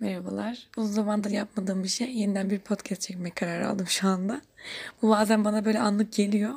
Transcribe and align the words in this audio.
Merhabalar. 0.00 0.68
Uzun 0.76 0.92
zamandır 0.92 1.30
yapmadığım 1.30 1.82
bir 1.82 1.88
şey. 1.88 2.16
Yeniden 2.16 2.50
bir 2.50 2.58
podcast 2.58 3.00
çekmek 3.00 3.36
kararı 3.36 3.68
aldım 3.68 3.86
şu 3.86 4.08
anda. 4.08 4.40
Bu 5.02 5.08
bazen 5.08 5.44
bana 5.44 5.64
böyle 5.64 5.80
anlık 5.80 6.12
geliyor. 6.12 6.54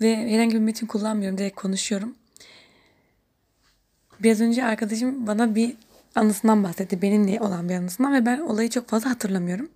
Ve 0.00 0.16
herhangi 0.16 0.54
bir 0.54 0.60
metin 0.60 0.86
kullanmıyorum. 0.86 1.38
Direkt 1.38 1.60
konuşuyorum. 1.60 2.14
Biraz 4.20 4.40
önce 4.40 4.64
arkadaşım 4.64 5.26
bana 5.26 5.54
bir 5.54 5.76
anısından 6.14 6.64
bahsetti. 6.64 7.02
Benimle 7.02 7.40
olan 7.40 7.68
bir 7.68 7.74
anısından 7.74 8.12
ve 8.12 8.26
ben 8.26 8.38
olayı 8.38 8.70
çok 8.70 8.88
fazla 8.88 9.10
hatırlamıyorum. 9.10 9.68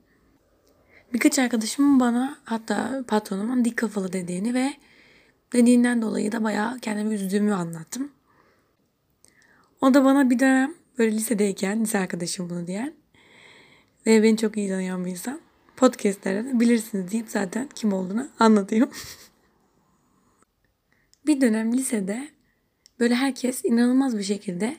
Birkaç 1.12 1.39
arkadaşımın 1.39 2.00
bana 2.00 2.39
hatta 2.44 3.04
patronumun 3.08 3.64
dik 3.64 3.76
kafalı 3.76 4.12
dediğini 4.12 4.54
ve 4.54 4.75
dediğinden 5.52 6.02
dolayı 6.02 6.32
da 6.32 6.44
bayağı 6.44 6.79
kendimi 6.79 7.14
üzdüğümü 7.14 7.54
anlattım. 7.54 8.12
O 9.80 9.94
da 9.94 10.04
bana 10.04 10.30
bir 10.30 10.39
dönem 10.39 10.82
böyle 11.02 11.16
lisedeyken 11.16 11.80
lise 11.80 11.98
arkadaşım 11.98 12.50
bunu 12.50 12.66
diyen 12.66 12.94
ve 14.06 14.22
beni 14.22 14.36
çok 14.36 14.56
iyi 14.56 14.68
tanıyan 14.68 15.04
bir 15.04 15.10
insan 15.10 15.40
podcastlerde 15.76 16.60
bilirsiniz 16.60 17.12
deyip 17.12 17.29
zaten 17.29 17.68
kim 17.74 17.93
olduğunu 17.93 18.29
anlatıyor. 18.38 18.88
bir 21.26 21.40
dönem 21.40 21.72
lisede 21.72 22.29
böyle 23.00 23.14
herkes 23.14 23.64
inanılmaz 23.64 24.18
bir 24.18 24.22
şekilde 24.22 24.76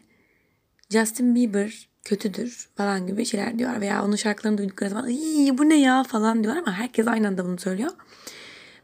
Justin 0.89 1.35
Bieber 1.35 1.89
kötüdür 2.03 2.69
falan 2.75 3.07
gibi 3.07 3.25
şeyler 3.25 3.59
diyor 3.59 3.81
veya 3.81 4.05
onun 4.05 4.15
şarkılarını 4.15 4.57
duydukları 4.57 4.89
zaman 4.89 5.09
bu 5.57 5.69
ne 5.69 5.79
ya 5.79 6.03
falan 6.03 6.43
diyor 6.43 6.55
ama 6.55 6.73
herkes 6.73 7.07
aynı 7.07 7.27
anda 7.27 7.45
bunu 7.45 7.59
söylüyor. 7.59 7.91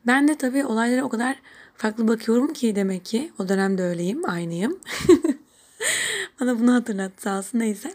Ben 0.07 0.27
de 0.27 0.37
tabii 0.37 0.65
olaylara 0.65 1.03
o 1.03 1.09
kadar 1.09 1.41
farklı 1.75 2.07
bakıyorum 2.07 2.53
ki 2.53 2.75
demek 2.75 3.05
ki 3.05 3.31
o 3.39 3.49
dönemde 3.49 3.83
öyleyim, 3.83 4.29
aynıyım. 4.29 4.79
Bana 6.39 6.59
bunu 6.59 6.73
hatırlattı 6.73 7.21
sağ 7.21 7.37
olsun 7.37 7.59
neyse. 7.59 7.93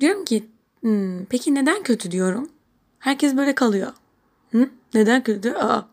Diyorum 0.00 0.24
ki 0.24 0.44
hmm, 0.80 1.24
peki 1.24 1.54
neden 1.54 1.82
kötü 1.82 2.10
diyorum. 2.10 2.50
Herkes 2.98 3.36
böyle 3.36 3.54
kalıyor. 3.54 3.92
Hı? 4.52 4.70
Neden 4.94 5.22
kötü? 5.22 5.52
Aa. 5.52 5.88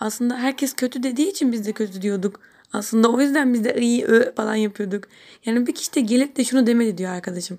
Aslında 0.00 0.38
herkes 0.38 0.74
kötü 0.74 1.02
dediği 1.02 1.30
için 1.30 1.52
biz 1.52 1.66
de 1.66 1.72
kötü 1.72 2.02
diyorduk. 2.02 2.40
Aslında 2.72 3.08
o 3.12 3.20
yüzden 3.20 3.54
biz 3.54 3.64
de 3.64 3.80
iyi 3.80 4.04
ö 4.04 4.34
falan 4.34 4.54
yapıyorduk. 4.54 5.04
Yani 5.44 5.66
bir 5.66 5.74
kişi 5.74 5.94
de 5.94 6.00
gelip 6.00 6.36
de 6.36 6.44
şunu 6.44 6.66
demedi 6.66 6.98
diyor 6.98 7.10
arkadaşım. 7.10 7.58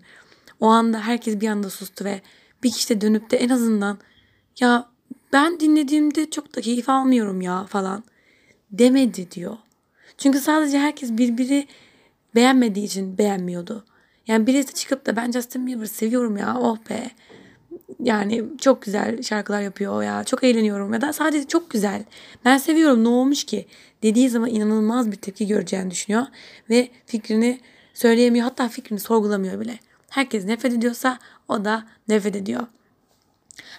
O 0.60 0.68
anda 0.68 1.00
herkes 1.00 1.42
bir 1.42 1.48
anda 1.48 1.70
sustu 1.70 2.06
ve 2.06 2.22
bir 2.64 2.72
kişi 2.72 2.90
de 2.90 3.02
dönüp 3.02 3.32
de 3.32 3.38
en 3.38 3.50
azından 3.50 3.98
ya 4.60 4.90
ben 5.34 5.60
dinlediğimde 5.60 6.30
çok 6.30 6.56
da 6.56 6.62
keyif 6.62 6.90
almıyorum 6.90 7.42
ya 7.42 7.66
falan 7.66 8.04
demedi 8.72 9.32
diyor. 9.32 9.58
Çünkü 10.18 10.40
sadece 10.40 10.80
herkes 10.80 11.12
birbiri 11.12 11.68
beğenmediği 12.36 12.86
için 12.86 13.18
beğenmiyordu. 13.18 13.86
Yani 14.28 14.48
birisi 14.48 14.74
çıkıp 14.74 15.06
da 15.06 15.16
ben 15.16 15.32
Justin 15.32 15.68
Bieber 15.68 15.86
seviyorum 15.86 16.38
ya 16.38 16.58
oh 16.60 16.78
be. 16.90 17.12
Yani 18.00 18.44
çok 18.62 18.82
güzel 18.82 19.22
şarkılar 19.22 19.62
yapıyor 19.62 20.04
ya. 20.04 20.24
Çok 20.24 20.44
eğleniyorum 20.44 20.94
ya 20.94 21.02
da 21.02 21.14
sadece 21.14 21.48
çok 21.48 21.70
güzel. 21.70 22.04
Ben 22.46 22.58
seviyorum 22.58 23.04
ne 23.04 23.08
olmuş 23.08 23.44
ki 23.44 23.68
dediği 24.04 24.30
zaman 24.30 24.50
inanılmaz 24.50 25.12
bir 25.12 25.16
tepki 25.16 25.48
göreceğini 25.48 25.92
düşünüyor. 25.92 26.26
Ve 26.70 26.90
fikrini 27.06 27.60
söyleyemiyor 27.94 28.46
hatta 28.46 28.68
fikrini 28.70 29.00
sorgulamıyor 29.00 29.60
bile. 29.60 29.80
Herkes 30.10 30.46
nefret 30.46 30.74
ediyorsa 30.74 31.20
o 31.48 31.66
da 31.66 31.86
nefret 32.08 32.36
ediyor. 32.36 32.68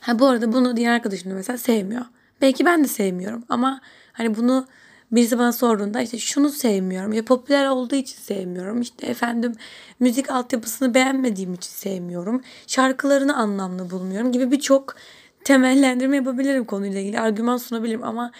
Ha 0.00 0.18
bu 0.18 0.26
arada 0.26 0.52
bunu 0.52 0.76
diğer 0.76 0.92
arkadaşım 0.92 1.30
da 1.30 1.34
mesela 1.34 1.58
sevmiyor. 1.58 2.04
Belki 2.40 2.64
ben 2.64 2.84
de 2.84 2.88
sevmiyorum 2.88 3.44
ama 3.48 3.80
hani 4.12 4.36
bunu 4.36 4.66
birisi 5.14 5.38
bana 5.38 5.52
sorduğunda 5.52 6.00
işte 6.00 6.18
şunu 6.18 6.48
sevmiyorum 6.48 7.12
ya 7.12 7.24
popüler 7.24 7.66
olduğu 7.66 7.94
için 7.94 8.16
sevmiyorum. 8.16 8.80
İşte 8.80 9.06
efendim 9.06 9.52
müzik 10.00 10.30
altyapısını 10.30 10.94
beğenmediğim 10.94 11.54
için 11.54 11.70
sevmiyorum. 11.70 12.42
Şarkılarını 12.66 13.36
anlamlı 13.36 13.90
bulmuyorum 13.90 14.32
gibi 14.32 14.50
birçok 14.50 14.96
temellendirme 15.44 16.16
yapabilirim 16.16 16.64
konuyla 16.64 17.00
ilgili. 17.00 17.20
Argüman 17.20 17.56
sunabilirim 17.56 18.04
ama 18.04 18.32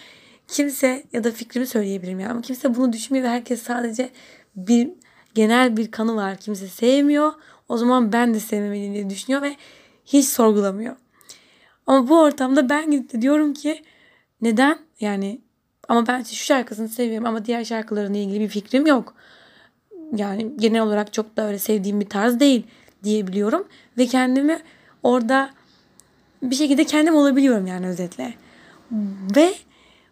kimse 0.47 1.03
ya 1.13 1.23
da 1.23 1.31
fikrimi 1.31 1.67
söyleyebilirim 1.67 2.19
yani. 2.19 2.31
Ama 2.31 2.41
kimse 2.41 2.75
bunu 2.75 2.93
düşünmüyor 2.93 3.25
ve 3.25 3.29
herkes 3.29 3.61
sadece 3.61 4.09
bir 4.55 4.89
genel 5.35 5.77
bir 5.77 5.91
kanı 5.91 6.15
var. 6.15 6.37
Kimse 6.37 6.67
sevmiyor. 6.67 7.33
O 7.69 7.77
zaman 7.77 8.11
ben 8.11 8.33
de 8.33 8.39
sevmemeliyim 8.39 8.93
diye 8.93 9.09
düşünüyor 9.09 9.41
ve 9.41 9.55
hiç 10.05 10.25
sorgulamıyor. 10.25 10.95
Ama 11.87 12.07
bu 12.07 12.19
ortamda 12.19 12.69
ben 12.69 12.91
gidip 12.91 13.21
diyorum 13.21 13.53
ki 13.53 13.83
neden? 14.41 14.79
Yani 14.99 15.41
ama 15.87 16.07
ben 16.07 16.23
şu 16.23 16.35
şarkısını 16.45 16.89
seviyorum 16.89 17.27
ama 17.27 17.45
diğer 17.45 17.63
şarkılarına 17.63 18.17
ilgili 18.17 18.39
bir 18.39 18.47
fikrim 18.47 18.85
yok. 18.85 19.13
Yani 20.15 20.51
genel 20.57 20.81
olarak 20.81 21.13
çok 21.13 21.37
da 21.37 21.47
öyle 21.47 21.59
sevdiğim 21.59 22.01
bir 22.01 22.09
tarz 22.09 22.39
değil 22.39 22.63
diyebiliyorum. 23.03 23.67
Ve 23.97 24.05
kendimi 24.05 24.59
orada 25.03 25.49
bir 26.41 26.55
şekilde 26.55 26.83
kendim 26.83 27.15
olabiliyorum 27.15 27.67
yani 27.67 27.87
özetle. 27.87 28.33
Ve 29.35 29.53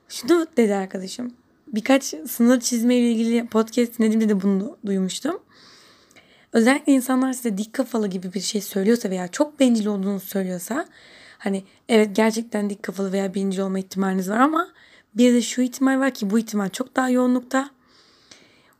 şunu 0.09 0.47
dedi 0.57 0.75
arkadaşım. 0.75 1.33
Birkaç 1.67 2.03
sınır 2.03 2.59
çizme 2.59 2.95
ile 2.95 3.11
ilgili 3.11 3.47
podcast 3.47 3.99
dinlediğimde 3.99 4.29
de 4.29 4.41
bunu 4.41 4.77
duymuştum. 4.85 5.39
Özellikle 6.53 6.93
insanlar 6.93 7.33
size 7.33 7.57
dik 7.57 7.73
kafalı 7.73 8.07
gibi 8.07 8.33
bir 8.33 8.39
şey 8.39 8.61
söylüyorsa 8.61 9.09
veya 9.09 9.27
çok 9.27 9.59
bencil 9.59 9.85
olduğunu 9.85 10.19
söylüyorsa 10.19 10.85
hani 11.37 11.63
evet 11.89 12.15
gerçekten 12.15 12.69
dik 12.69 12.83
kafalı 12.83 13.11
veya 13.11 13.35
bencil 13.35 13.59
olma 13.59 13.79
ihtimaliniz 13.79 14.29
var 14.29 14.39
ama 14.39 14.67
bir 15.15 15.33
de 15.33 15.41
şu 15.41 15.61
ihtimal 15.61 15.99
var 15.99 16.13
ki 16.13 16.29
bu 16.29 16.39
ihtimal 16.39 16.69
çok 16.69 16.95
daha 16.95 17.09
yoğunlukta. 17.09 17.69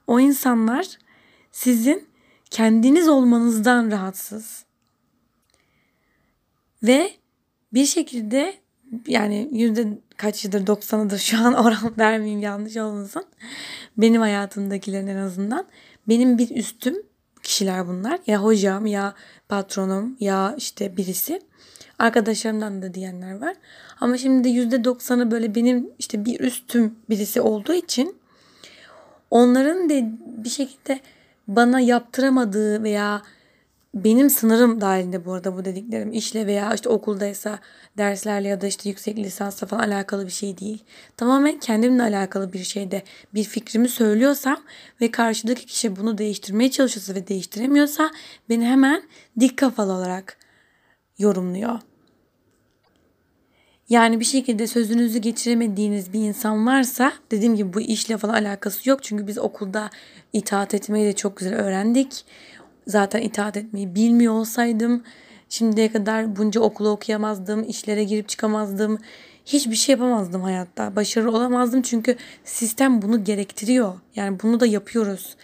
O 0.07 0.19
insanlar 0.19 0.97
sizin 1.51 2.07
kendiniz 2.49 3.07
olmanızdan 3.07 3.91
rahatsız. 3.91 4.65
Ve 6.83 7.11
bir 7.73 7.85
şekilde 7.85 8.55
yani 9.07 9.49
yüzde 9.51 10.01
kaçıdır 10.17 10.67
doksanıdır 10.67 11.17
şu 11.17 11.37
an 11.37 11.53
oran 11.65 11.93
vermeyeyim 11.97 12.41
yanlış 12.41 12.77
olmasın. 12.77 13.25
Benim 13.97 14.21
hayatımdakilerin 14.21 15.07
en 15.07 15.17
azından. 15.17 15.65
Benim 16.07 16.37
bir 16.37 16.55
üstüm 16.55 16.95
kişiler 17.43 17.87
bunlar. 17.87 18.19
Ya 18.27 18.43
hocam 18.43 18.85
ya 18.85 19.13
patronum 19.49 20.17
ya 20.19 20.55
işte 20.57 20.97
birisi. 20.97 21.41
Arkadaşlarımdan 22.03 22.81
da 22.81 22.93
diyenler 22.93 23.41
var. 23.41 23.55
Ama 23.99 24.17
şimdi 24.17 24.49
yüzde 24.49 24.83
doksanı 24.83 25.31
böyle 25.31 25.55
benim 25.55 25.89
işte 25.99 26.25
bir 26.25 26.39
üstüm 26.39 26.95
birisi 27.09 27.41
olduğu 27.41 27.73
için 27.73 28.15
onların 29.31 29.89
da 29.89 29.93
bir 30.43 30.49
şekilde 30.49 30.99
bana 31.47 31.79
yaptıramadığı 31.79 32.83
veya 32.83 33.21
benim 33.93 34.29
sınırım 34.29 34.81
dahilinde 34.81 35.25
bu 35.25 35.33
arada 35.33 35.57
bu 35.57 35.65
dediklerim 35.65 36.13
işle 36.13 36.47
veya 36.47 36.73
işte 36.73 36.89
okuldaysa 36.89 37.59
derslerle 37.97 38.47
ya 38.47 38.61
da 38.61 38.67
işte 38.67 38.89
yüksek 38.89 39.17
lisansla 39.17 39.67
falan 39.67 39.89
alakalı 39.89 40.25
bir 40.25 40.31
şey 40.31 40.57
değil. 40.57 40.83
Tamamen 41.17 41.59
kendimle 41.59 42.03
alakalı 42.03 42.53
bir 42.53 42.63
şeyde 42.63 43.03
bir 43.33 43.43
fikrimi 43.43 43.89
söylüyorsam 43.89 44.57
ve 45.01 45.11
karşıdaki 45.11 45.65
kişi 45.65 45.95
bunu 45.95 46.17
değiştirmeye 46.17 46.71
çalışıyorsa 46.71 47.15
ve 47.15 47.27
değiştiremiyorsa 47.27 48.11
beni 48.49 48.65
hemen 48.65 49.03
dik 49.39 49.57
kafalı 49.57 49.93
olarak 49.93 50.37
yorumluyor. 51.17 51.79
Yani 53.93 54.19
bir 54.19 54.25
şekilde 54.25 54.67
sözünüzü 54.67 55.19
geçiremediğiniz 55.19 56.13
bir 56.13 56.19
insan 56.19 56.67
varsa 56.67 57.13
dediğim 57.31 57.55
gibi 57.55 57.73
bu 57.73 57.81
işle 57.81 58.17
falan 58.17 58.33
alakası 58.33 58.89
yok. 58.89 59.03
Çünkü 59.03 59.27
biz 59.27 59.37
okulda 59.37 59.89
itaat 60.33 60.73
etmeyi 60.73 61.05
de 61.05 61.13
çok 61.13 61.37
güzel 61.37 61.55
öğrendik. 61.55 62.25
Zaten 62.87 63.21
itaat 63.21 63.57
etmeyi 63.57 63.95
bilmiyor 63.95 64.33
olsaydım 64.33 65.03
şimdiye 65.49 65.91
kadar 65.91 66.35
bunca 66.35 66.61
okulu 66.61 66.89
okuyamazdım, 66.89 67.63
işlere 67.69 68.03
girip 68.03 68.29
çıkamazdım. 68.29 68.97
Hiçbir 69.45 69.75
şey 69.75 69.93
yapamazdım 69.93 70.41
hayatta. 70.41 70.95
Başarılı 70.95 71.37
olamazdım 71.37 71.81
çünkü 71.81 72.15
sistem 72.43 73.01
bunu 73.01 73.23
gerektiriyor. 73.23 73.93
Yani 74.15 74.37
bunu 74.43 74.59
da 74.59 74.65
yapıyoruz. 74.65 75.35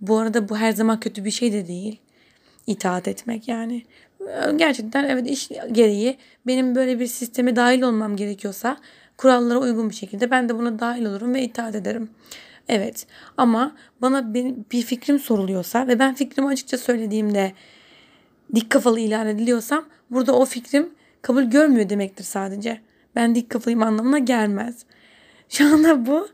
Bu 0.00 0.18
arada 0.18 0.48
bu 0.48 0.56
her 0.56 0.72
zaman 0.72 1.00
kötü 1.00 1.24
bir 1.24 1.30
şey 1.30 1.52
de 1.52 1.66
değil. 1.66 2.00
İtaat 2.66 3.08
etmek 3.08 3.48
yani 3.48 3.82
gerçekten 4.56 5.04
evet 5.04 5.30
iş 5.30 5.48
gereği 5.72 6.16
benim 6.46 6.74
böyle 6.74 7.00
bir 7.00 7.06
sisteme 7.06 7.56
dahil 7.56 7.82
olmam 7.82 8.16
gerekiyorsa 8.16 8.76
kurallara 9.16 9.58
uygun 9.58 9.90
bir 9.90 9.94
şekilde 9.94 10.30
ben 10.30 10.48
de 10.48 10.58
buna 10.58 10.78
dahil 10.78 11.04
olurum 11.04 11.34
ve 11.34 11.42
itaat 11.42 11.74
ederim. 11.74 12.10
Evet 12.68 13.06
ama 13.36 13.76
bana 14.02 14.34
bir 14.72 14.82
fikrim 14.82 15.18
soruluyorsa 15.18 15.88
ve 15.88 15.98
ben 15.98 16.14
fikrimi 16.14 16.48
açıkça 16.48 16.78
söylediğimde 16.78 17.52
dik 18.54 18.70
kafalı 18.70 19.00
ilan 19.00 19.26
ediliyorsam 19.26 19.84
burada 20.10 20.32
o 20.32 20.44
fikrim 20.44 20.90
kabul 21.22 21.42
görmüyor 21.42 21.88
demektir 21.88 22.24
sadece. 22.24 22.80
Ben 23.16 23.34
dik 23.34 23.50
kafalıyım 23.50 23.82
anlamına 23.82 24.18
gelmez. 24.18 24.84
Şu 25.48 25.74
anda 25.74 26.06
bu 26.06 26.28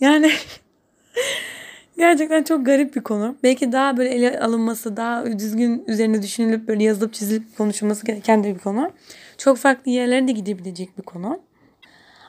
yani 0.00 0.30
Gerçekten 1.98 2.42
çok 2.42 2.66
garip 2.66 2.96
bir 2.96 3.00
konu. 3.00 3.36
Belki 3.42 3.72
daha 3.72 3.96
böyle 3.96 4.10
ele 4.10 4.40
alınması, 4.40 4.96
daha 4.96 5.38
düzgün 5.38 5.84
üzerine 5.86 6.22
düşünülüp 6.22 6.68
böyle 6.68 6.84
yazılıp 6.84 7.14
çizilip 7.14 7.56
konuşulması 7.56 8.06
gereken 8.06 8.44
de 8.44 8.54
bir 8.54 8.58
konu. 8.58 8.92
Çok 9.38 9.58
farklı 9.58 9.90
yerlere 9.90 10.28
de 10.28 10.32
gidebilecek 10.32 10.98
bir 10.98 11.02
konu. 11.02 11.40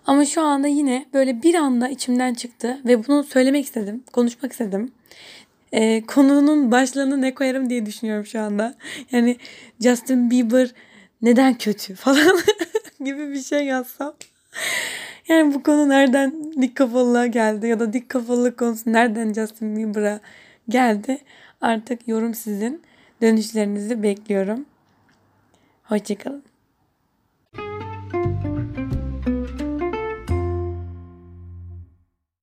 Ama 0.06 0.26
şu 0.26 0.42
anda 0.42 0.68
yine 0.68 1.06
böyle 1.14 1.44
bir 1.44 1.56
anda 1.56 1.88
içimden 1.90 2.34
çıktı 2.34 2.78
ve 2.86 3.08
bunu 3.08 3.24
söylemek 3.24 3.66
istedim, 3.66 4.04
konuşmak 4.14 4.52
istedim. 4.52 4.92
e, 5.72 6.06
konunun 6.06 6.72
başlığını 6.72 7.22
ne 7.22 7.34
koyarım 7.34 7.70
diye 7.70 7.86
düşünüyorum 7.86 8.26
şu 8.26 8.40
anda. 8.40 8.76
Yani 9.12 9.38
Justin 9.80 10.32
Bieber 10.32 10.70
neden 11.22 11.58
kötü 11.58 11.96
falan 11.96 12.38
gibi 13.06 13.30
bir 13.30 13.42
şey 13.42 13.66
yazsam. 13.66 14.14
Yani 15.30 15.54
bu 15.54 15.64
konu 15.64 15.90
nereden 15.90 16.54
dik 16.62 16.76
kafalılığa 16.76 17.26
geldi 17.28 17.68
ya 17.68 17.80
da 17.80 17.94
dik 17.94 18.10
kafalılık 18.10 18.60
konusu 18.60 18.94
nereden 18.94 19.34
Justin 19.34 19.76
Bieber'a 19.78 20.20
geldi. 20.70 21.18
Artık 21.62 22.08
yorum 22.08 22.34
sizin. 22.34 22.82
Dönüşlerinizi 23.22 24.04
bekliyorum. 24.04 24.66
Hoşçakalın. 25.84 26.49